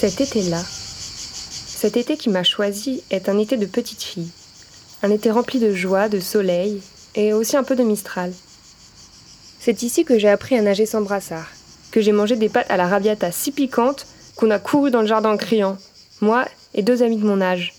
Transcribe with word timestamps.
Cet 0.00 0.22
été-là, 0.22 0.62
cet 0.62 1.98
été 1.98 2.16
qui 2.16 2.30
m'a 2.30 2.42
choisi 2.42 3.02
est 3.10 3.28
un 3.28 3.36
été 3.36 3.58
de 3.58 3.66
petite 3.66 4.02
fille. 4.02 4.30
Un 5.02 5.10
été 5.10 5.30
rempli 5.30 5.58
de 5.58 5.74
joie, 5.74 6.08
de 6.08 6.20
soleil 6.20 6.80
et 7.14 7.34
aussi 7.34 7.54
un 7.58 7.64
peu 7.64 7.76
de 7.76 7.82
mistral. 7.82 8.32
C'est 9.58 9.82
ici 9.82 10.06
que 10.06 10.18
j'ai 10.18 10.30
appris 10.30 10.56
à 10.56 10.62
nager 10.62 10.86
sans 10.86 11.02
brassard, 11.02 11.50
que 11.90 12.00
j'ai 12.00 12.12
mangé 12.12 12.36
des 12.36 12.48
pâtes 12.48 12.70
à 12.70 12.78
la 12.78 12.88
rabiata 12.88 13.30
si 13.30 13.52
piquantes 13.52 14.06
qu'on 14.36 14.50
a 14.50 14.58
couru 14.58 14.90
dans 14.90 15.02
le 15.02 15.06
jardin 15.06 15.32
en 15.32 15.36
criant, 15.36 15.76
moi 16.22 16.46
et 16.72 16.82
deux 16.82 17.02
amis 17.02 17.18
de 17.18 17.26
mon 17.26 17.42
âge. 17.42 17.74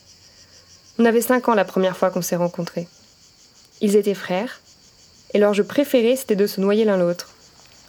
On 1.00 1.06
avait 1.06 1.22
cinq 1.22 1.50
ans 1.50 1.56
la 1.56 1.66
première 1.66 1.98
fois 1.98 2.12
qu'on 2.12 2.22
s'est 2.22 2.36
rencontrés. 2.36 2.88
Ils 3.82 3.96
étaient 3.96 4.14
frères, 4.14 4.62
et 5.34 5.40
leur 5.40 5.56
jeu 5.56 5.64
préféré 5.64 6.16
c'était 6.16 6.36
de 6.36 6.46
se 6.46 6.62
noyer 6.62 6.86
l'un 6.86 6.98
l'autre. 6.98 7.31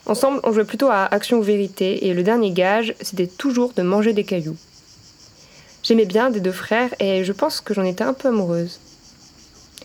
Ensemble, 0.06 0.40
on 0.42 0.52
jouait 0.52 0.64
plutôt 0.64 0.88
à 0.88 1.04
action 1.04 1.38
ou 1.38 1.42
vérité, 1.42 2.08
et 2.08 2.14
le 2.14 2.24
dernier 2.24 2.50
gage, 2.50 2.94
c'était 3.00 3.29
toujours 3.29 3.72
de 3.72 3.82
manger 3.82 4.12
des 4.12 4.24
cailloux. 4.24 4.56
J'aimais 5.84 6.06
bien 6.06 6.30
des 6.30 6.40
deux 6.40 6.52
frères, 6.52 6.90
et 6.98 7.22
je 7.22 7.32
pense 7.32 7.60
que 7.60 7.72
j'en 7.72 7.84
étais 7.84 8.02
un 8.02 8.12
peu 8.12 8.29
amoureuse. 8.29 8.80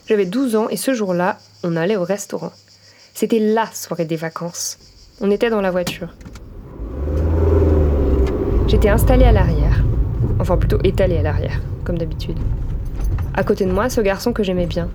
J'avais 0.08 0.26
12 0.26 0.56
ans, 0.56 0.70
et 0.70 0.78
ce 0.78 0.94
jour-là, 0.94 1.38
on 1.64 1.76
allait 1.76 1.98
au 1.98 2.04
restaurant. 2.04 2.52
C'était 3.14 3.40
la 3.40 3.68
soirée 3.72 4.06
des 4.06 4.16
vacances. 4.16 4.80
On 5.22 5.30
était 5.30 5.50
dans 5.52 5.62
la 5.62 5.72
voiture. 5.72 6.10
J'étais 8.68 8.90
installée 8.90 9.26
à 9.26 9.32
l'arrière. 9.32 9.84
Enfin, 10.40 10.58
plutôt 10.58 10.80
étalée 10.84 11.18
à 11.18 11.24
l'arrière, 11.24 11.62
comme 11.84 11.98
d'habitude. 11.98 12.38
À 13.36 13.44
côté 13.44 13.66
de 13.66 13.72
moi, 13.72 13.90
ce 13.90 14.02
garçon 14.02 14.34
que 14.34 14.44
j'aimais 14.44 14.66
bien. 14.66 14.90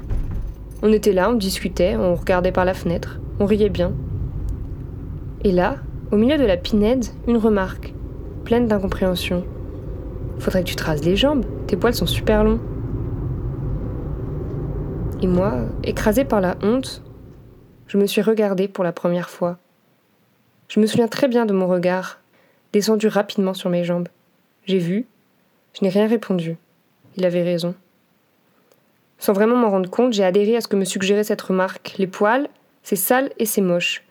On 0.83 0.93
était 0.93 1.13
là, 1.13 1.31
on 1.31 1.35
discutait, 1.35 1.95
on 1.97 2.17
regardait 2.17 2.51
par 2.51 2.65
la 2.65 2.75
fenêtre, 2.75 3.21
on 3.39 3.47
riait 3.47 3.69
bien, 3.69 3.93
et 5.45 5.51
là, 5.51 5.77
au 6.13 6.17
milieu 6.17 6.39
de 6.39 6.45
la 6.45 6.57
pinède, 6.57 7.05
une 7.27 7.37
remarque, 7.37 7.93
pleine 8.45 8.69
d'incompréhension. 8.69 9.45
Faudrait 10.39 10.63
que 10.63 10.69
tu 10.69 10.77
traces 10.77 11.05
les 11.05 11.17
jambes, 11.17 11.45
tes 11.67 11.77
poils 11.77 11.95
sont 11.95 12.07
super 12.07 12.45
longs. 12.45 12.61
Et 15.21 15.27
moi, 15.27 15.55
écrasée 15.85 16.25
par 16.25 16.41
la 16.41 16.57
honte, 16.63 17.03
je 17.89 17.99
me 17.99 18.07
suis 18.07 18.23
regardée 18.23 18.69
pour 18.69 18.85
la 18.85 18.93
première 18.93 19.31
fois. 19.31 19.59
Je 20.69 20.81
me 20.81 20.87
souviens 20.87 21.09
très 21.09 21.29
bien 21.29 21.45
de 21.45 21.53
mon 21.53 21.67
regard, 21.67 22.21
descendu 22.73 23.09
rapidement 23.09 23.55
sur 23.55 23.69
mes 23.69 23.85
jambes. 23.85 24.09
J'ai 24.65 24.79
vu, 24.79 25.07
je 25.75 25.85
n'ai 25.85 25.91
rien 25.91 26.07
répondu. 26.07 26.57
Il 27.17 27.25
avait 27.25 27.43
raison. 27.43 27.75
Sans 29.19 29.33
vraiment 29.33 29.57
m'en 29.57 29.71
rendre 29.71 29.91
compte, 29.91 30.13
j'ai 30.13 30.25
adhéré 30.25 30.57
à 30.57 30.61
ce 30.61 30.69
que 30.69 30.77
me 30.77 30.85
suggérait 30.85 31.25
cette 31.25 31.43
remarque. 31.43 31.95
Les 31.99 32.07
poils, 32.07 32.49
c'est 32.83 32.97
sale 32.97 33.31
et 33.39 33.47
c'est 33.47 33.61
moche 33.61 34.03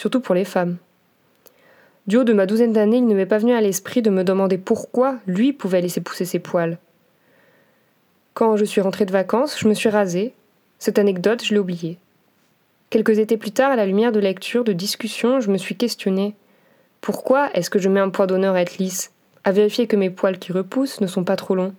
surtout 0.00 0.20
pour 0.20 0.34
les 0.34 0.46
femmes. 0.46 0.78
Du 2.06 2.16
haut 2.16 2.24
de 2.24 2.32
ma 2.32 2.46
douzaine 2.46 2.72
d'années, 2.72 2.96
il 2.96 3.06
ne 3.06 3.14
m'est 3.14 3.26
pas 3.26 3.36
venu 3.36 3.52
à 3.52 3.60
l'esprit 3.60 4.00
de 4.00 4.08
me 4.08 4.24
demander 4.24 4.56
pourquoi 4.56 5.18
lui 5.26 5.52
pouvait 5.52 5.82
laisser 5.82 6.00
pousser 6.00 6.24
ses 6.24 6.38
poils. 6.38 6.78
Quand 8.32 8.56
je 8.56 8.64
suis 8.64 8.80
rentrée 8.80 9.04
de 9.04 9.12
vacances, 9.12 9.60
je 9.60 9.68
me 9.68 9.74
suis 9.74 9.90
rasée. 9.90 10.32
Cette 10.78 10.98
anecdote, 10.98 11.44
je 11.44 11.52
l'ai 11.52 11.60
oubliée. 11.60 11.98
Quelques 12.88 13.18
étés 13.18 13.36
plus 13.36 13.50
tard, 13.50 13.72
à 13.72 13.76
la 13.76 13.84
lumière 13.84 14.10
de 14.10 14.20
lecture, 14.20 14.64
de 14.64 14.72
discussion, 14.72 15.40
je 15.40 15.50
me 15.50 15.58
suis 15.58 15.76
questionnée. 15.76 16.34
Pourquoi 17.02 17.50
est-ce 17.52 17.68
que 17.68 17.78
je 17.78 17.90
mets 17.90 18.00
un 18.00 18.08
poids 18.08 18.26
d'honneur 18.26 18.54
à 18.54 18.62
être 18.62 18.78
lisse 18.78 19.12
À 19.44 19.52
vérifier 19.52 19.86
que 19.86 19.96
mes 19.96 20.08
poils 20.08 20.38
qui 20.38 20.52
repoussent 20.52 21.02
ne 21.02 21.06
sont 21.06 21.24
pas 21.24 21.36
trop 21.36 21.54
longs? 21.54 21.74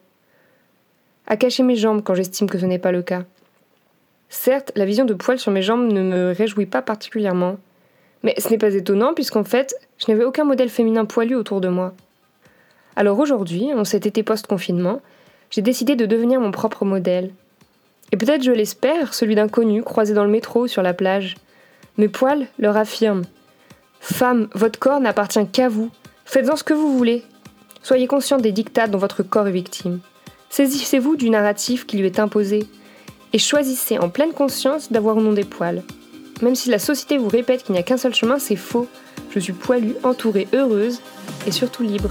À 1.26 1.38
cacher 1.38 1.64
mes 1.64 1.76
jambes 1.76 2.04
quand 2.04 2.14
j'estime 2.14 2.48
que 2.48 2.60
ce 2.60 2.68
n'est 2.68 2.78
pas 2.78 2.92
le 2.92 3.02
cas 3.02 3.24
Certes, 4.30 4.72
la 4.76 4.86
vision 4.86 5.06
de 5.06 5.16
poils 5.16 5.40
sur 5.40 5.52
mes 5.52 5.64
jambes 5.64 5.92
ne 5.92 6.04
me 6.04 6.32
réjouit 6.32 6.68
pas 6.68 6.84
particulièrement, 6.84 7.58
mais 8.24 8.36
ce 8.38 8.50
n'est 8.50 8.58
pas 8.58 8.74
étonnant 8.74 9.14
puisqu'en 9.14 9.44
fait, 9.44 9.76
je 9.98 10.12
n'avais 10.12 10.24
aucun 10.24 10.44
modèle 10.44 10.70
féminin 10.70 11.06
poilu 11.06 11.36
autour 11.36 11.62
de 11.62 11.70
moi. 11.70 11.94
Alors 12.96 13.20
aujourd'hui, 13.20 13.74
en 13.74 13.86
cet 13.86 14.06
été 14.06 14.24
post-confinement, 14.24 15.02
j'ai 15.50 15.62
décidé 15.62 15.96
de 15.96 16.06
devenir 16.06 16.40
mon 16.40 16.52
propre 16.52 16.86
modèle. 16.86 17.32
Et 18.12 18.18
peut-être, 18.18 18.44
je 18.44 18.52
l'espère, 18.52 19.14
celui 19.14 19.36
d'inconnus 19.36 19.84
croisés 19.84 20.14
dans 20.14 20.26
le 20.26 20.30
métro 20.30 20.64
ou 20.64 20.68
sur 20.68 20.82
la 20.82 20.94
plage. 20.94 21.36
Mes 21.98 22.10
poils 22.10 22.48
leur 22.60 22.78
affirment 22.78 23.24
Femme, 24.00 24.50
votre 24.56 24.80
corps 24.80 25.00
n'appartient 25.00 25.46
qu'à 25.48 25.70
vous. 25.70 25.92
Faites-en 26.26 26.56
ce 26.56 26.64
que 26.64 26.74
vous 26.74 26.98
voulez. 26.98 27.24
Soyez 27.84 28.08
conscient 28.08 28.38
des 28.38 28.52
dictats 28.52 28.88
dont 28.88 28.98
votre 28.98 29.24
corps 29.24 29.48
est 29.48 29.52
victime. 29.52 30.00
Saisissez-vous 30.50 31.16
du 31.16 31.30
narratif 31.30 31.86
qui 31.86 31.98
lui 31.98 32.08
est 32.08 32.20
imposé 32.20 32.66
et 33.34 33.38
choisissez 33.38 34.00
en 34.00 34.10
pleine 34.10 34.34
conscience 34.34 34.92
d'avoir 34.92 35.18
ou 35.18 35.22
non 35.22 35.34
des 35.34 35.44
poils. 35.44 35.84
Même 36.42 36.56
si 36.56 36.70
la 36.70 36.80
société 36.80 37.18
vous 37.18 37.28
répète 37.28 37.64
qu'il 37.64 37.74
n'y 37.74 37.80
a 37.80 37.84
qu'un 37.84 37.98
seul 37.98 38.16
chemin, 38.16 38.40
c'est 38.40 38.56
faux. 38.56 38.88
Je 39.30 39.40
suis 39.40 39.54
poilue, 39.54 39.94
entourée, 40.04 40.48
heureuse 40.54 41.00
et 41.46 41.52
surtout 41.52 41.84
libre. 41.84 42.10